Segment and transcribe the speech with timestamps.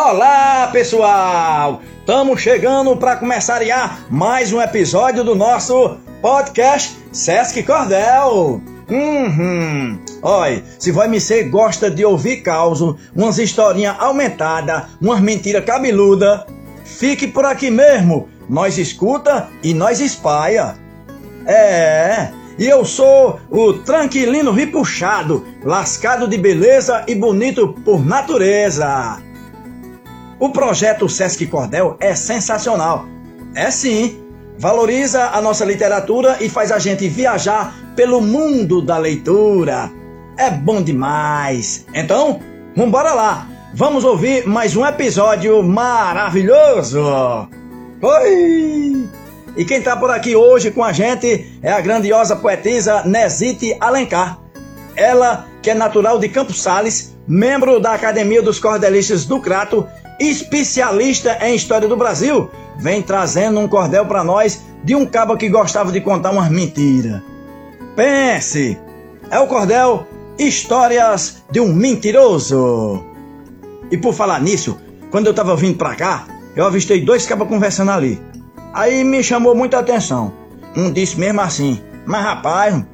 [0.00, 1.82] Olá, pessoal!
[1.98, 3.60] Estamos chegando para começar
[4.08, 8.62] mais um episódio do nosso podcast Sesc Cordel.
[8.88, 9.98] Uhum.
[10.22, 16.46] Oi, se ser gosta de ouvir causo, umas historinhas aumentadas, umas mentiras cabeluda,
[16.84, 18.28] fique por aqui mesmo.
[18.48, 20.76] Nós escuta e nós espalha.
[21.44, 29.26] É, e eu sou o tranquilino ripuxado, lascado de beleza e bonito por natureza.
[30.40, 33.06] O projeto Sesc Cordel é sensacional.
[33.56, 34.22] É sim.
[34.56, 39.90] Valoriza a nossa literatura e faz a gente viajar pelo mundo da leitura.
[40.36, 41.86] É bom demais.
[41.92, 42.40] Então,
[42.76, 43.48] vambora lá.
[43.74, 47.00] Vamos ouvir mais um episódio maravilhoso.
[48.00, 49.08] Oi!
[49.56, 54.38] E quem está por aqui hoje com a gente é a grandiosa poetisa Nesite Alencar.
[54.94, 59.86] Ela, que é natural de Campos Sales, membro da Academia dos Cordelistas do Crato,
[60.18, 65.48] especialista em história do Brasil, vem trazendo um cordel para nós de um cabo que
[65.48, 67.20] gostava de contar umas mentiras.
[67.94, 68.78] Pense!
[69.30, 70.06] É o cordel
[70.38, 73.04] Histórias de um Mentiroso.
[73.90, 74.78] E por falar nisso,
[75.10, 78.20] quando eu tava vindo pra cá, eu avistei dois cabos conversando ali.
[78.72, 80.32] Aí me chamou muita atenção.
[80.76, 82.84] Um disse mesmo assim: Mas rapaz,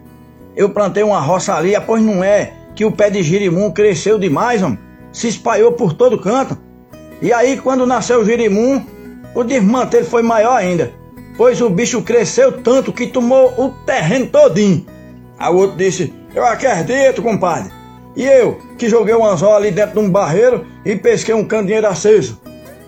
[0.56, 4.62] eu plantei uma roça ali, pois não é que o pé de girimum cresceu demais,
[4.62, 4.78] homem,
[5.12, 6.56] se espalhou por todo canto.
[7.24, 8.84] E aí, quando nasceu o girimum,
[9.34, 10.92] o desmantelho foi maior ainda,
[11.38, 14.84] pois o bicho cresceu tanto que tomou o terreno todinho.
[15.40, 17.72] O outro disse: Eu acredito, compadre.
[18.14, 21.86] E eu, que joguei um anzol ali dentro de um barreiro e pesquei um candeeiro
[21.86, 22.38] aceso.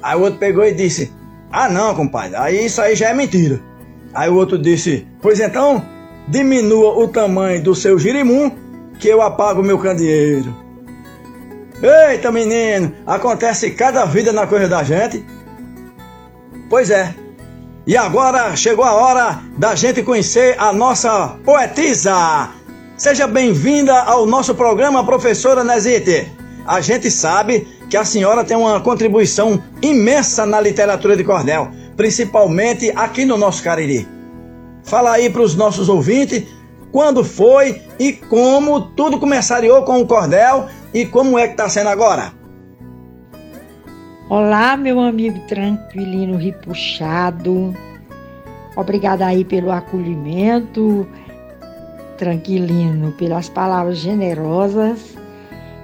[0.02, 1.10] Aí o outro pegou e disse:
[1.50, 3.58] ah não, compadre, aí isso aí já é mentira.
[4.12, 5.82] Aí o outro disse, pois então,
[6.28, 8.50] diminua o tamanho do seu girimum,
[9.00, 10.65] que eu apago meu candeeiro.
[11.82, 15.24] Eita menino, acontece cada vida na coisa da gente.
[16.70, 17.14] Pois é.
[17.86, 22.50] E agora chegou a hora da gente conhecer a nossa poetisa.
[22.96, 26.32] Seja bem-vinda ao nosso programa, professora Nezite.
[26.66, 32.90] A gente sabe que a senhora tem uma contribuição imensa na literatura de cordel, principalmente
[32.96, 34.08] aqui no nosso Cariri.
[34.82, 36.44] Fala aí para os nossos ouvintes
[36.90, 41.90] quando foi e como tudo começaria com o cordel e como é que está sendo
[41.90, 42.32] agora.
[44.30, 47.76] Olá, meu amigo tranquilino ripuxado.
[48.74, 51.06] Obrigada aí pelo acolhimento,
[52.16, 55.18] tranquilino, pelas palavras generosas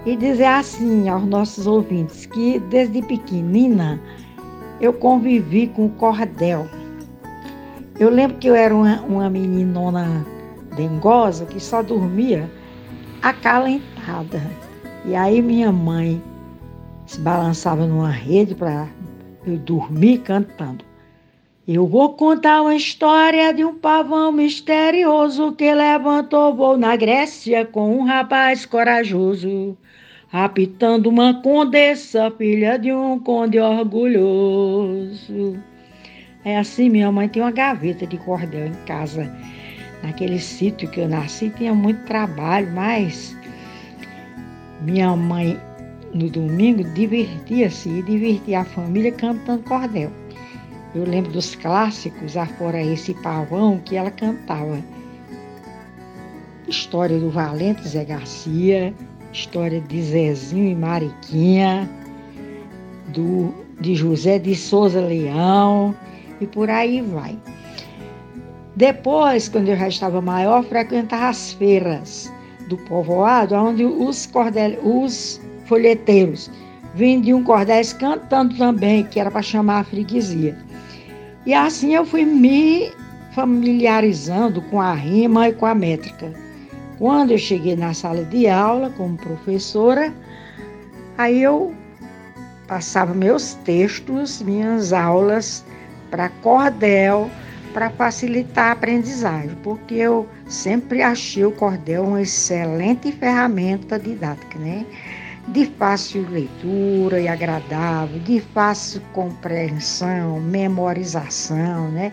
[0.07, 4.01] e dizer assim aos nossos ouvintes que desde pequenina
[4.81, 6.67] eu convivi com o cordel.
[8.01, 10.27] Eu lembro que eu era uma, uma meninona
[10.75, 12.51] dengosa que só dormia
[13.21, 14.72] acalentada.
[15.05, 16.23] E aí minha mãe
[17.07, 18.89] se balançava numa rede para
[19.47, 20.85] eu dormir cantando.
[21.67, 27.99] Eu vou contar uma história de um pavão misterioso que levantou voo na Grécia com
[27.99, 29.77] um rapaz corajoso
[30.33, 35.63] raptando uma condessa, filha de um conde orgulhoso.
[36.43, 39.31] É assim, minha mãe tem uma gaveta de cordel em casa.
[40.03, 43.37] Naquele sítio que eu nasci tinha muito trabalho, mas
[44.83, 45.59] minha mãe
[46.13, 50.11] no domingo divertia-se e divertia a família cantando cordel.
[50.95, 54.79] Eu lembro dos clássicos, afora esse pavão que ela cantava.
[56.69, 58.93] História do Valente Zé Garcia,
[59.33, 61.89] história de Zezinho e Mariquinha,
[63.09, 65.95] do, de José de Souza Leão
[66.41, 67.39] e por aí vai.
[68.77, 72.33] Depois, quando eu já estava maior, frequentava as feiras
[72.69, 76.51] do povoado, onde os, cordel, os folheteiros
[76.95, 80.57] vendiam cordéis cantando também, que era para chamar a freguesia.
[81.47, 82.91] E assim eu fui me
[83.35, 86.33] familiarizando com a rima e com a métrica.
[86.99, 90.13] Quando eu cheguei na sala de aula como professora,
[91.19, 91.75] aí eu
[92.69, 95.65] passava meus textos, minhas aulas
[96.11, 97.31] para cordel,
[97.73, 104.87] para facilitar a aprendizagem, porque eu sempre achei o cordel uma excelente ferramenta didática, né?
[105.49, 112.13] De fácil leitura e agradável, de fácil compreensão, memorização, né?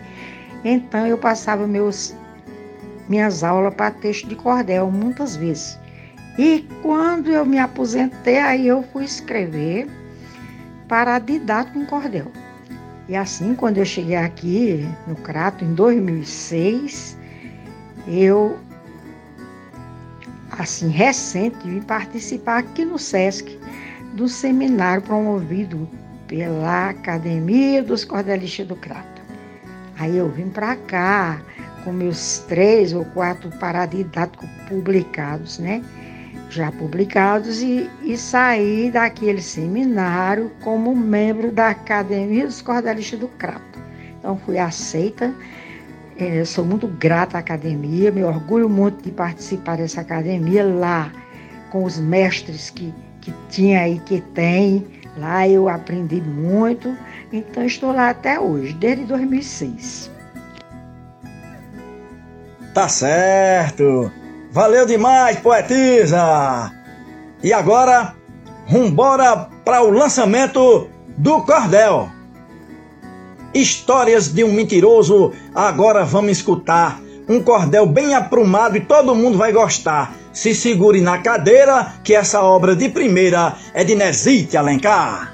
[0.64, 2.14] Então eu passava meus
[3.08, 5.78] minhas aulas para texto de cordel muitas vezes.
[6.38, 9.88] E quando eu me aposentei, aí eu fui escrever
[10.88, 12.30] para didático em cordel.
[13.10, 17.18] E assim, quando eu cheguei aqui no Crato, em 2006,
[18.06, 18.56] eu,
[20.52, 23.58] assim, recente, vim participar aqui no SESC
[24.14, 25.88] do seminário promovido
[26.28, 29.20] pela Academia dos Cordelistas do Crato.
[29.98, 31.42] Aí eu vim para cá
[31.82, 35.82] com meus três ou quatro paradidáticos publicados, né?
[36.48, 43.78] Já publicados e, e saí daquele seminário como membro da Academia dos Cordelistas do Crato.
[44.18, 45.32] Então fui aceita.
[46.18, 51.10] É, sou muito grata à academia, me orgulho muito de participar dessa academia lá
[51.70, 52.92] com os mestres que,
[53.22, 54.86] que tinha e que tem.
[55.16, 56.94] Lá eu aprendi muito,
[57.32, 60.10] então estou lá até hoje, desde 2006.
[62.74, 64.19] Tá certo!
[64.52, 66.72] Valeu demais, poetisa!
[67.40, 68.16] E agora,
[68.66, 72.08] rumbora para o lançamento do cordel.
[73.54, 77.00] Histórias de um mentiroso, agora vamos escutar.
[77.28, 80.14] Um cordel bem aprumado e todo mundo vai gostar.
[80.32, 85.32] Se segure na cadeira, que essa obra de primeira é de Nesite Alencar.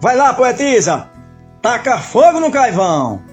[0.00, 1.08] Vai lá, poetisa!
[1.62, 3.31] Taca fogo no caivão!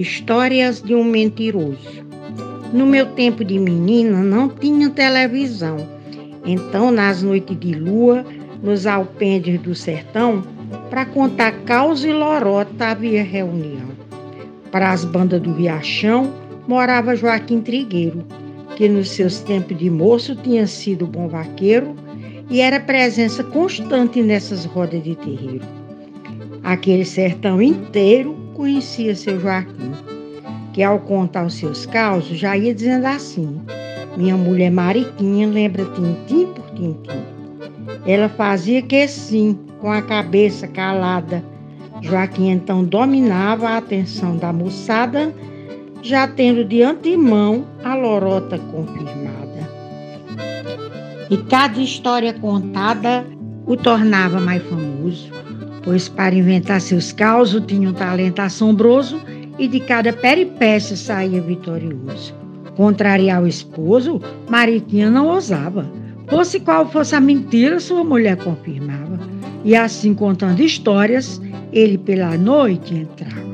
[0.00, 2.02] Histórias de um mentiroso.
[2.72, 5.76] No meu tempo de menina não tinha televisão.
[6.42, 8.24] Então, nas noites de lua,
[8.62, 10.42] nos alpendes do sertão,
[10.88, 13.90] para contar causa e lorota havia reunião.
[14.72, 16.32] Para as bandas do Riachão
[16.66, 18.24] morava Joaquim Trigueiro,
[18.76, 21.94] que nos seus tempos de moço tinha sido bom vaqueiro
[22.48, 25.66] e era presença constante nessas rodas de terreiro.
[26.62, 29.92] Aquele sertão inteiro conhecia seu Joaquim,
[30.72, 33.60] que ao contar os seus causos já ia dizendo assim:
[34.16, 37.20] Minha mulher Mariquinha lembra tintim por tintim.
[38.06, 41.42] Ela fazia que sim, com a cabeça calada.
[42.02, 45.34] Joaquim então dominava a atenção da moçada,
[46.02, 49.68] já tendo de antemão a lorota confirmada.
[51.28, 53.24] E cada história contada
[53.66, 55.30] o tornava mais famoso,
[55.82, 59.20] pois para inventar seus causos tinha um talento assombroso
[59.58, 62.34] e de cada peripécia saía vitorioso.
[62.76, 65.86] Contrariar o esposo, Mariquinha não ousava.
[66.28, 69.18] Fosse qual fosse a mentira, sua mulher confirmava.
[69.64, 71.40] E assim, contando histórias,
[71.72, 73.50] ele pela noite entrava.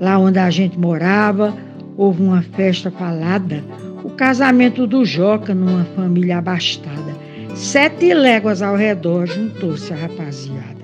[0.00, 1.54] Lá onde a gente morava,
[1.96, 3.62] houve uma festa falada,
[4.02, 7.14] o casamento do Joca numa família abastada.
[7.54, 10.79] Sete léguas ao redor juntou-se a rapaziada.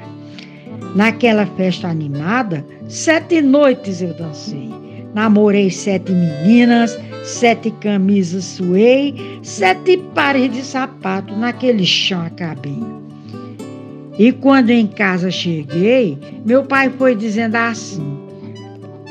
[0.96, 4.70] Naquela festa animada, sete noites eu dancei.
[5.14, 12.82] Namorei sete meninas, sete camisas suei, sete pares de sapato naquele chão acabei.
[14.19, 16.16] E quando em casa cheguei,
[16.46, 18.19] meu pai foi dizendo assim: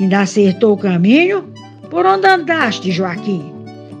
[0.00, 1.44] Ainda acertou o caminho?
[1.88, 3.44] Por onde andaste, Joaquim?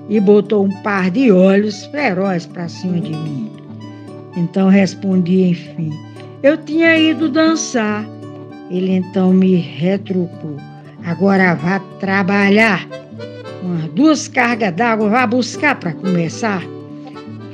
[0.08, 3.48] E botou um par de olhos ferozes para cima de mim.
[4.36, 5.92] Então respondi, enfim:
[6.42, 8.06] Eu tinha ido dançar.
[8.70, 10.56] Ele então me retrucou:
[11.04, 12.86] Agora vá trabalhar.
[13.62, 16.62] Umas duas cargas d'água, vá buscar para começar.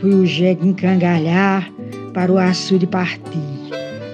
[0.01, 1.71] Fui o jegue encangalhar
[2.13, 3.41] para o açude partir.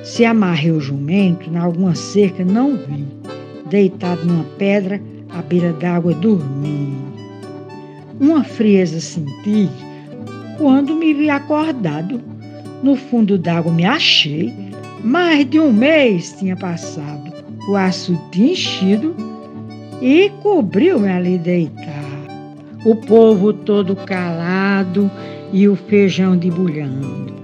[0.05, 3.07] Se amarrei o jumento, na alguma cerca não vi,
[3.69, 6.97] deitado numa pedra, à beira d'água dormi.
[8.21, 9.69] Uma frieza senti
[10.57, 12.21] quando me vi acordado.
[12.83, 14.53] No fundo d'água me achei,
[15.03, 17.33] mais de um mês tinha passado.
[17.69, 19.15] O açude tinha enchido
[20.01, 22.05] e cobriu-me ali deitar.
[22.85, 25.11] O povo todo calado
[25.53, 27.39] e o feijão debulhando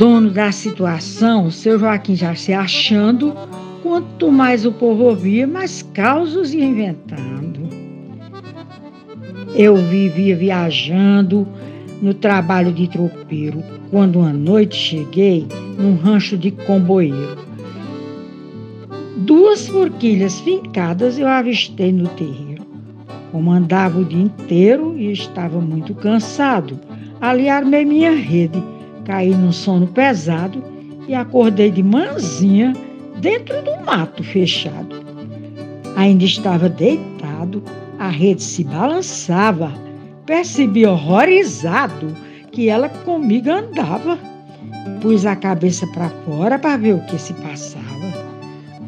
[0.00, 3.34] dono da situação, o seu Joaquim já se achando,
[3.82, 7.68] quanto mais o povo ouvia, mais causos ia inventando.
[9.54, 11.46] Eu vivia viajando
[12.00, 15.46] no trabalho de tropeiro, quando uma noite cheguei
[15.78, 17.38] num rancho de comboeiro.
[19.16, 22.64] Duas forquilhas fincadas eu avistei no terreiro.
[23.32, 26.78] Como andava o dia inteiro e estava muito cansado,
[27.20, 28.60] ali armei minha rede
[29.10, 30.62] Caí num sono pesado
[31.08, 32.72] e acordei de manzinha
[33.20, 35.02] dentro do mato fechado.
[35.96, 37.60] Ainda estava deitado,
[37.98, 39.72] a rede se balançava.
[40.24, 42.14] Percebi horrorizado
[42.50, 44.18] que ela comigo andava.
[45.00, 48.30] Pus a cabeça para fora para ver o que se passava.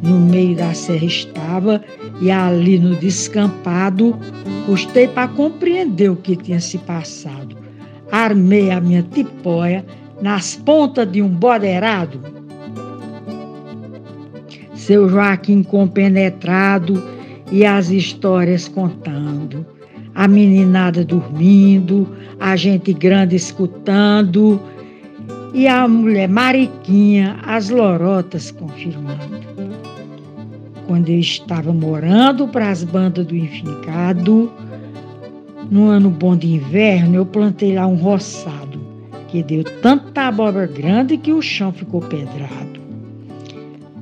[0.02, 1.85] No meio da serra estava
[2.21, 4.19] e ali no descampado
[4.66, 7.57] custei para compreender o que tinha se passado.
[8.11, 9.85] Armei a minha tipóia
[10.21, 12.21] nas pontas de um bodeirado.
[14.75, 17.02] Seu Joaquim compenetrado
[17.50, 19.64] e as histórias contando.
[20.14, 22.07] A meninada dormindo,
[22.38, 24.61] a gente grande escutando
[25.54, 29.42] e a mulher Mariquinha, as lorotas confirmando.
[30.87, 34.50] Quando eu estava morando para as bandas do Infincado,
[35.71, 38.81] no ano bom de inverno, eu plantei lá um roçado,
[39.28, 42.81] que deu tanta abóbora grande que o chão ficou pedrado.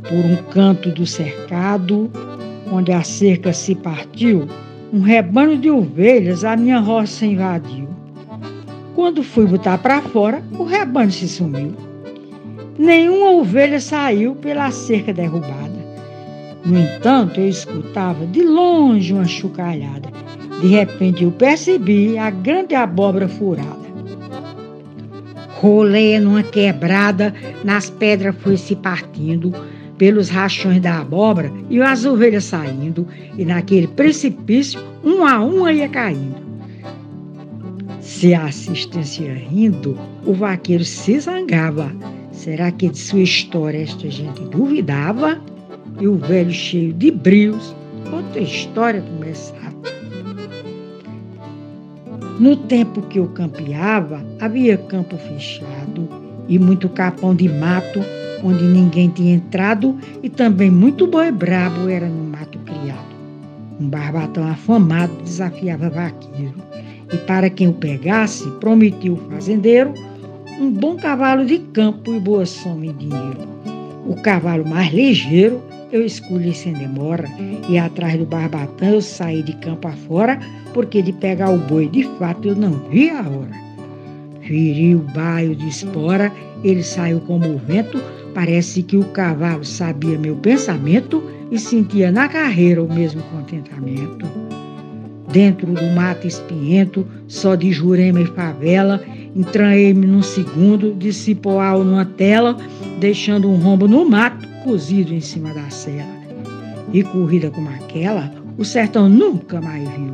[0.03, 2.11] Por um canto do cercado,
[2.73, 4.49] onde a cerca se partiu,
[4.93, 7.89] um rebanho de ovelhas a minha roça invadiu.
[8.95, 11.75] Quando fui botar para fora, o rebanho se sumiu.
[12.77, 15.79] Nenhuma ovelha saiu pela cerca derrubada.
[16.65, 20.11] No entanto, eu escutava de longe uma chocalhada.
[20.61, 23.81] De repente eu percebi a grande abóbora furada.
[25.61, 27.33] Rolei numa quebrada,
[27.63, 29.53] nas pedras foi se partindo,
[30.01, 35.91] pelos rachões da abóbora e as ovelhas saindo, e naquele precipício, um a um ia
[35.91, 36.41] caindo.
[38.01, 41.93] Se a assistência rindo, o vaqueiro se zangava.
[42.33, 45.39] Será que de sua história esta gente duvidava?
[46.01, 47.77] E o velho cheio de brios,
[48.11, 49.61] outra história começava.
[52.39, 56.09] No tempo que eu campeava, havia campo fechado
[56.49, 58.01] e muito capão de mato,
[58.43, 63.11] onde ninguém tinha entrado, e também muito boi brabo era no mato criado.
[63.81, 66.55] Um barbatão afamado desafiava vaqueiro,
[67.13, 69.93] e para quem o pegasse, prometia o fazendeiro
[70.61, 73.49] um bom cavalo de campo e boa soma em dinheiro.
[74.07, 77.27] O cavalo mais ligeiro eu escolhi sem demora,
[77.69, 80.39] e atrás do barbatão eu saí de campo afora,
[80.75, 83.59] porque de pegar o boi de fato eu não vi a hora.
[84.43, 86.31] Feri o baio de espora,
[86.63, 88.01] ele saiu como o vento,
[88.35, 94.27] parece que o cavalo sabia meu pensamento e sentia na carreira o mesmo contentamento.
[95.33, 99.01] Dentro do mato espinhento, só de jurema e favela,
[99.35, 102.57] entranhei-me num segundo de cipoal numa tela,
[102.99, 106.21] deixando um rombo no mato cozido em cima da cela.
[106.93, 110.13] E corrida como aquela, o sertão nunca mais viu.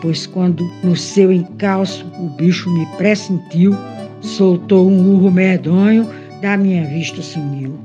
[0.00, 3.74] Pois quando no seu encalço o bicho me pressentiu,
[4.20, 6.08] soltou um urro medonho,
[6.40, 7.78] da minha vista sumiu.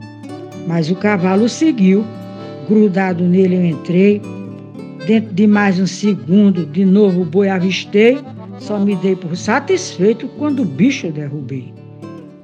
[0.68, 2.06] Mas o cavalo seguiu,
[2.68, 4.22] grudado nele eu entrei,
[5.06, 8.20] dentro de mais um segundo, de novo o boi avistei,
[8.60, 11.74] só me dei por satisfeito quando o bicho derrubei.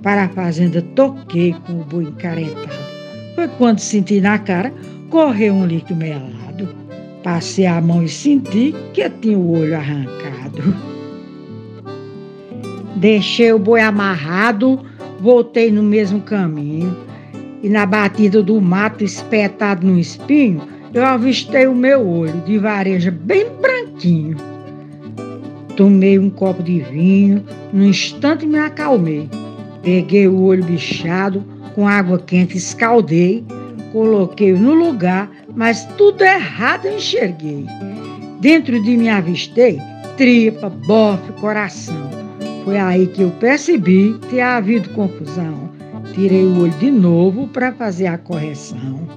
[0.01, 2.89] Para a fazenda toquei com o boi encaretado.
[3.35, 4.73] Foi quando senti na cara
[5.09, 6.69] correr um líquido melado.
[7.23, 10.75] Passei a mão e senti que eu tinha o olho arrancado.
[12.95, 14.81] Deixei o boi amarrado,
[15.19, 16.95] voltei no mesmo caminho.
[17.61, 20.61] E na batida do mato espetado no espinho,
[20.93, 24.37] eu avistei o meu olho de vareja bem branquinho.
[25.75, 29.29] Tomei um copo de vinho, num instante me acalmei.
[29.83, 31.43] Peguei o olho bichado,
[31.75, 33.45] com água quente escaldei,
[33.91, 37.65] coloquei no lugar, mas tudo errado eu enxerguei.
[38.41, 39.79] Dentro de mim avistei
[40.17, 42.18] tripa, bofe, coração.
[42.69, 45.71] Foi aí que eu percebi ter havido confusão.
[46.13, 49.07] Tirei o olho de novo para fazer a correção.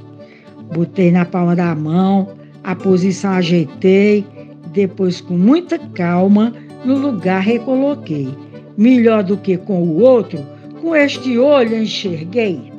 [0.75, 2.31] Botei na palma da mão,
[2.65, 4.27] a posição ajeitei,
[4.69, 8.35] depois com muita calma no lugar recoloquei.
[8.75, 10.39] Melhor do que com o outro,
[10.81, 12.73] com este olho enxerguei.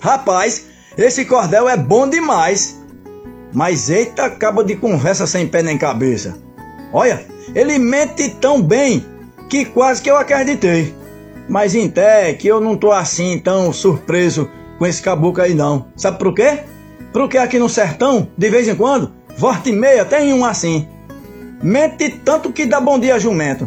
[0.00, 2.78] Rapaz, esse cordel é bom demais.
[3.56, 6.36] Mas eita, acaba de conversa sem pé nem cabeça.
[6.92, 9.02] Olha, ele mente tão bem
[9.48, 10.94] que quase que eu acreditei.
[11.48, 15.86] Mas em té que eu não tô assim tão surpreso com esse caboclo aí não.
[15.96, 16.64] Sabe por quê?
[17.14, 20.86] Porque aqui no sertão, de vez em quando, volta e meia tem um assim.
[21.62, 23.66] Mente tanto que dá bom dia a jumento.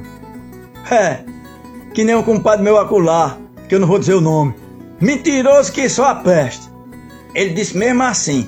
[0.92, 1.22] É,
[1.96, 4.54] que nem um compadre meu acular, que eu não vou dizer o nome.
[5.02, 6.70] Mentiroso que só a peste.
[7.34, 8.48] Ele disse mesmo assim: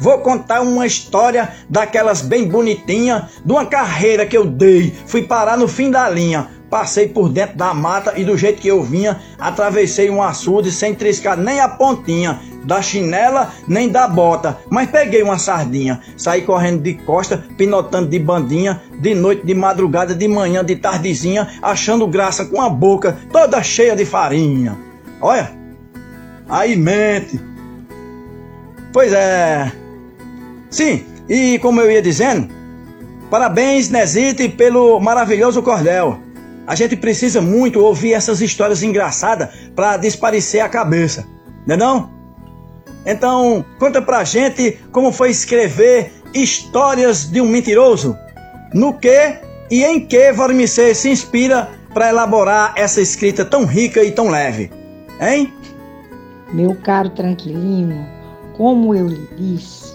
[0.00, 4.92] Vou contar uma história daquelas bem bonitinha, de uma carreira que eu dei.
[5.06, 6.48] Fui parar no fim da linha.
[6.70, 10.94] Passei por dentro da mata e do jeito que eu vinha, atravessei um açude sem
[10.94, 16.82] triscar nem a pontinha da chinela nem da bota, mas peguei uma sardinha, saí correndo
[16.82, 22.44] de costa, pinotando de bandinha, de noite, de madrugada, de manhã, de tardezinha, achando graça
[22.44, 24.78] com a boca toda cheia de farinha.
[25.20, 25.50] Olha,
[26.48, 27.40] aí mente.
[28.92, 29.79] Pois é.
[30.70, 32.48] Sim, e como eu ia dizendo,
[33.30, 36.18] parabéns, Nezite, pelo maravilhoso cordel.
[36.66, 41.26] A gente precisa muito ouvir essas histórias engraçadas para desparecer a cabeça,
[41.66, 42.10] não é não?
[43.04, 48.16] Então, conta pra gente como foi escrever Histórias de um Mentiroso.
[48.72, 49.38] No que
[49.70, 54.70] e em que Vormicê se inspira para elaborar essa escrita tão rica e tão leve?
[55.20, 55.52] Hein?
[56.52, 58.06] Meu caro Tranquilino,
[58.56, 59.89] como eu lhe disse,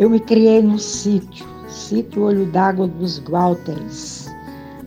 [0.00, 4.34] eu me criei no sítio, sítio Olho d'Água dos Gualteres,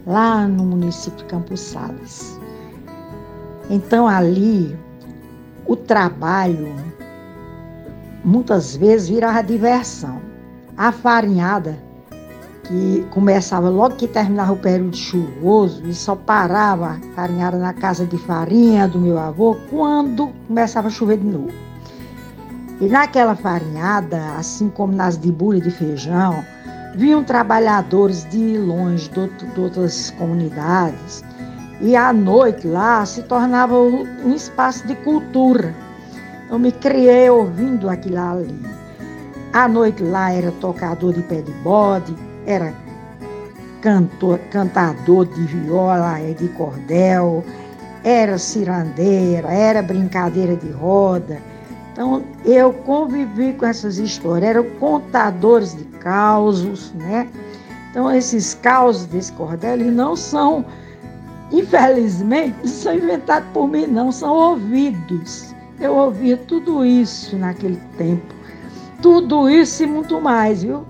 [0.07, 2.39] lá no município de Campos Sales.
[3.69, 4.75] Então ali
[5.67, 6.73] o trabalho
[8.25, 10.19] muitas vezes virava diversão.
[10.75, 11.77] A farinhada
[12.63, 18.17] que começava logo que terminava o período chuvoso e só parava farinhada na casa de
[18.17, 21.72] farinha do meu avô quando começava a chover de novo.
[22.81, 26.43] E naquela farinhada, assim como nas de bulha de feijão,
[26.95, 31.23] vinham trabalhadores de longe, de, de outras comunidades,
[31.81, 35.73] e à noite lá se tornava um espaço de cultura.
[36.49, 38.59] Eu me criei ouvindo aquilo ali.
[39.53, 42.15] À noite lá era tocador de pé de bode,
[42.45, 42.73] era
[43.81, 47.43] cantor, cantador de viola e de cordel,
[48.03, 51.37] era cirandeira, era brincadeira de roda.
[51.93, 57.29] Então eu convivi com essas histórias, eram contadores de causos, né?
[57.89, 60.65] Então esses causos desse cordel eles não são,
[61.51, 65.53] infelizmente, não são inventados por mim, não, são ouvidos.
[65.79, 68.33] Eu ouvia tudo isso naquele tempo.
[69.01, 70.85] Tudo isso e muito mais, viu?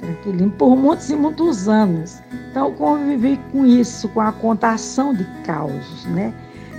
[0.00, 2.20] tranquilinho, por muitos e muitos anos.
[2.50, 6.32] Então, eu convivi com isso, com a contação de causos, né?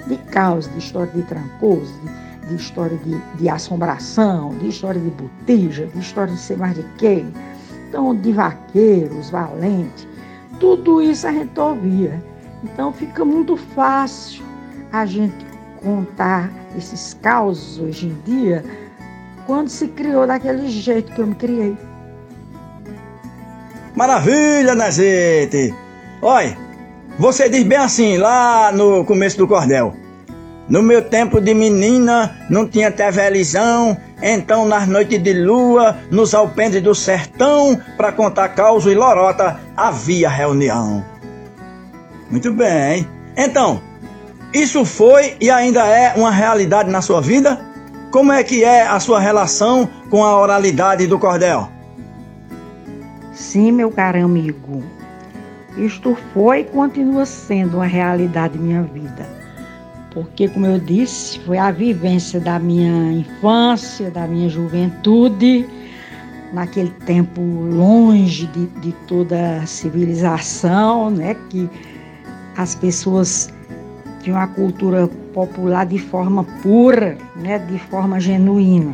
[0.08, 2.12] De causos, de história de trancoso, de,
[2.52, 6.84] de história de, de, assombração, de história de botija, de história de ser mais de
[6.98, 7.24] quê.
[7.88, 10.08] Então, de vaqueiros, valentes,
[10.60, 12.24] tudo isso a gente ouvia.
[12.64, 14.44] Então, fica muito fácil
[14.92, 15.46] a gente
[15.82, 18.64] contar esses causos hoje em dia
[19.46, 21.76] quando se criou daquele jeito que eu me criei.
[23.96, 25.74] Maravilha, né, gente?
[26.22, 26.58] Olha,
[27.18, 29.94] você diz bem assim, lá no começo do cordel.
[30.72, 36.82] No meu tempo de menina não tinha televisão, então nas noites de lua, nos alpendres
[36.82, 41.04] do sertão, para contar causa e lorota, havia reunião.
[42.30, 43.06] Muito bem.
[43.36, 43.82] Então,
[44.54, 47.60] isso foi e ainda é uma realidade na sua vida?
[48.10, 51.68] Como é que é a sua relação com a oralidade do cordel?
[53.34, 54.82] Sim, meu caro amigo,
[55.78, 59.41] isto foi e continua sendo uma realidade minha vida.
[60.14, 65.66] Porque, como eu disse, foi a vivência da minha infância, da minha juventude,
[66.54, 71.36] naquele tempo longe de, de toda a civilização, né?
[71.50, 71.70] Que
[72.58, 73.54] as pessoas
[74.22, 77.60] tinham a cultura popular de forma pura, né?
[77.60, 78.94] De forma genuína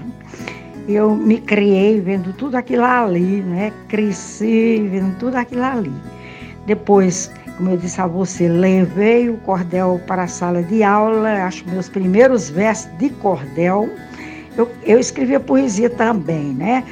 [0.88, 3.74] eu me criei vendo tudo aquilo ali, né?
[3.90, 5.92] Cresci vendo tudo aquilo ali.
[6.66, 11.68] Depois, como eu disse a você, levei o cordel para a sala de aula, acho
[11.68, 13.90] meus primeiros versos de cordel.
[14.56, 16.84] Eu, eu escrevia poesia também, né?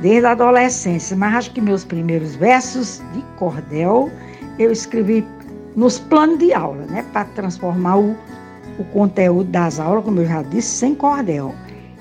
[0.00, 4.10] Desde a adolescência, mas acho que meus primeiros versos de cordel
[4.58, 5.26] eu escrevi
[5.74, 7.04] nos planos de aula, né?
[7.12, 8.16] Para transformar o,
[8.78, 11.52] o conteúdo das aulas, como eu já disse, sem cordel.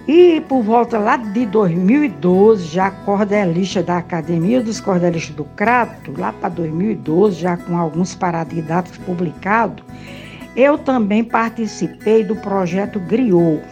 [0.08, 6.32] E por volta lá de 2012, já cordelista da Academia dos Cordelistas do Crato, lá
[6.32, 9.84] para 2012, já com alguns paradidatos publicados,
[10.56, 13.64] eu também participei do projeto Griot,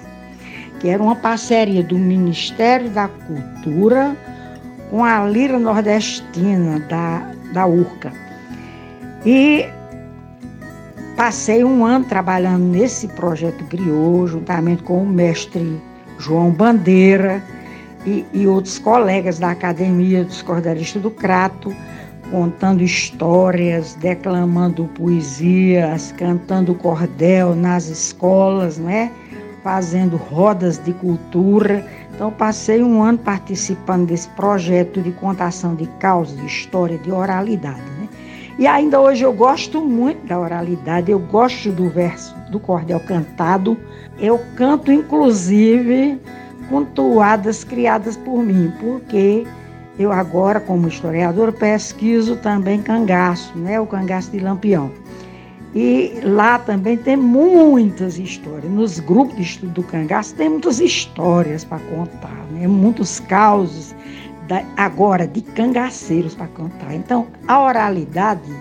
[0.79, 4.17] que era uma parceria do Ministério da Cultura
[4.89, 8.11] com a Lira Nordestina da, da URCA.
[9.23, 9.67] E
[11.15, 15.79] passei um ano trabalhando nesse projeto Griot, juntamente com o mestre
[16.19, 17.43] João Bandeira
[18.05, 21.73] e, e outros colegas da Academia dos Cordelistas do Crato,
[22.29, 29.11] contando histórias, declamando poesias, cantando cordel nas escolas, né?
[29.63, 31.85] fazendo rodas de cultura.
[32.13, 37.81] Então, passei um ano participando desse projeto de contação de causas, de história, de oralidade.
[37.99, 38.09] Né?
[38.59, 43.77] E ainda hoje eu gosto muito da oralidade, eu gosto do verso do cordel cantado.
[44.19, 46.19] Eu canto, inclusive,
[46.69, 49.45] com toadas criadas por mim, porque
[49.99, 53.79] eu agora, como historiador, pesquiso também cangaço, né?
[53.79, 54.91] o cangaço de Lampião.
[55.75, 58.71] E lá também tem muitas histórias.
[58.71, 62.67] Nos grupos de estudo do cangaço tem muitas histórias para contar, né?
[62.67, 63.95] muitos causos
[64.47, 66.93] da, agora de cangaceiros para contar.
[66.93, 68.51] Então, a oralidade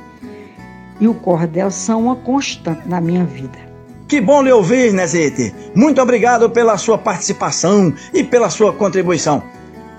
[1.00, 3.71] e o cordel são uma constante na minha vida.
[4.12, 5.54] Que bom lhe ouvir, Nezete.
[5.74, 9.42] Muito obrigado pela sua participação e pela sua contribuição.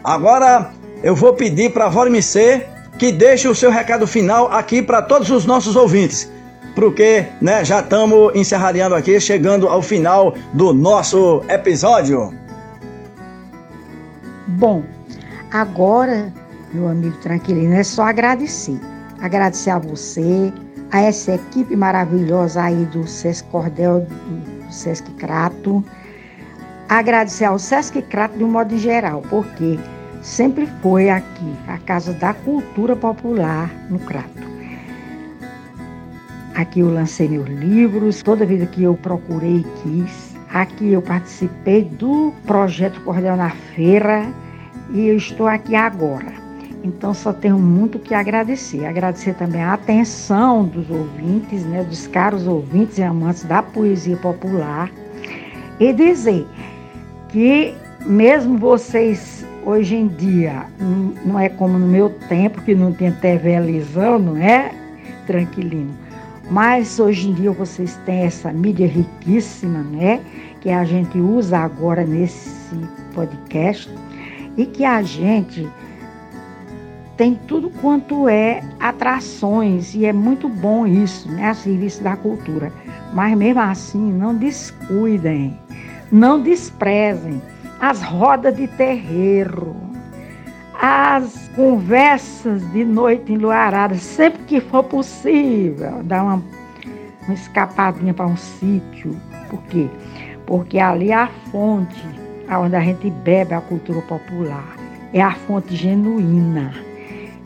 [0.04, 0.69] Agora
[1.02, 2.67] eu vou pedir para a Vormicê
[2.99, 6.32] que deixe o seu recado final aqui para todos os nossos ouvintes.
[6.76, 12.32] Porque né, já estamos encerrando aqui, chegando ao final do nosso episódio.
[14.45, 14.84] Bom,
[15.52, 16.32] agora,
[16.71, 18.80] meu amigo Tranquilino, é só agradecer.
[19.19, 20.54] Agradecer a você,
[20.93, 25.84] a essa equipe maravilhosa aí do Sesc Cordel, do Sesc Crato.
[26.88, 29.79] Agradecer ao Sesc Crato de um modo geral, porque
[30.21, 34.53] sempre foi aqui a Casa da Cultura Popular no Crato.
[36.53, 40.36] Aqui eu lancei meus livros, toda vida que eu procurei quis.
[40.53, 44.32] Aqui eu participei do projeto Cordel na Feira
[44.91, 46.42] e eu estou aqui agora.
[46.83, 48.85] Então só tenho muito que agradecer.
[48.85, 54.91] Agradecer também a atenção dos ouvintes, né, dos caros ouvintes e amantes da poesia popular.
[55.79, 56.45] E dizer
[57.29, 57.73] que
[58.05, 60.65] mesmo vocês hoje em dia,
[61.25, 64.73] não é como no meu tempo, que não tinha televisão, não é?
[65.25, 65.97] Tranquilinho.
[66.51, 70.19] Mas hoje em dia vocês têm essa mídia riquíssima, né?
[70.59, 72.75] Que a gente usa agora nesse
[73.13, 73.89] podcast
[74.57, 75.67] e que a gente
[77.23, 82.69] tem tudo quanto é atrações e é muito bom isso, né, a serviço da cultura.
[83.13, 85.57] Mas mesmo assim, não descuidem,
[86.12, 87.41] não desprezem
[87.79, 89.73] as rodas de terreiro,
[90.81, 96.43] as conversas de noite enluarada, sempre que for possível, dar uma,
[97.23, 99.15] uma escapadinha para um sítio.
[99.49, 99.88] Por quê?
[100.45, 102.05] Porque ali é a fonte
[102.49, 104.75] onde a gente bebe a cultura popular.
[105.13, 106.91] É a fonte genuína.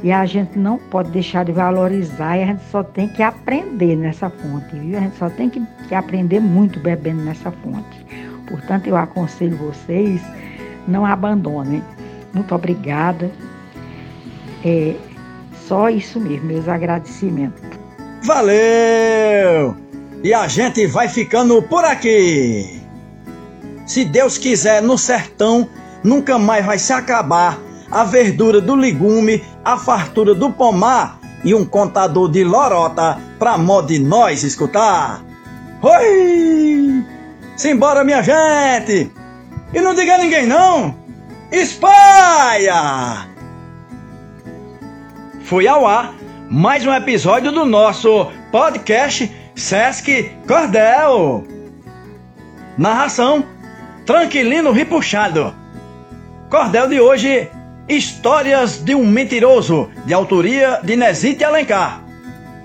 [0.04, 3.96] E a gente não pode deixar de valorizar e a gente só tem que aprender
[3.96, 4.98] nessa fonte, viu?
[4.98, 8.06] A gente só tem que, que aprender muito bebendo nessa fonte.
[8.48, 10.22] Portanto, eu aconselho vocês,
[10.88, 11.84] não abandonem.
[12.34, 13.32] Muito obrigada.
[14.64, 14.96] É
[15.68, 17.62] só isso mesmo, meus agradecimentos.
[18.24, 19.76] Valeu!
[20.24, 22.82] E a gente vai ficando por aqui.
[23.86, 25.68] Se Deus quiser, no sertão
[26.04, 31.66] nunca mais vai se acabar a verdura do legume, a fartura do pomar e um
[31.66, 35.24] contador de lorota pra mó de nós escutar.
[35.82, 37.04] Oi!
[37.56, 39.12] Simbora, minha gente!
[39.74, 40.96] E não diga a ninguém não!
[41.52, 43.28] Espalha!
[45.44, 46.14] Foi ao ar
[46.50, 51.46] mais um episódio do nosso podcast Sesc Cordel.
[52.78, 53.46] Narração
[54.06, 55.54] Tranquilino Ripuxado.
[56.50, 57.50] Cordel de hoje
[57.90, 62.04] Histórias de um Mentiroso, de autoria de Nezite Alencar.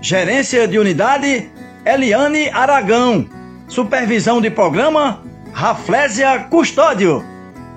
[0.00, 1.48] Gerência de unidade,
[1.86, 3.28] Eliane Aragão.
[3.68, 7.24] Supervisão de programa, Raflésia Custódio.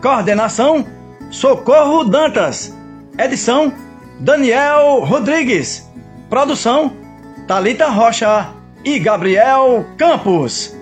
[0.01, 0.87] Coordenação,
[1.29, 2.75] Socorro Dantas.
[3.15, 3.71] Edição,
[4.19, 5.87] Daniel Rodrigues.
[6.27, 6.93] Produção,
[7.47, 8.49] Talita Rocha
[8.83, 10.75] e Gabriel Campos.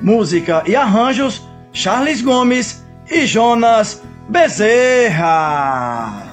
[0.00, 6.25] Música e arranjos, Charles Gomes e Jonas Bezerra.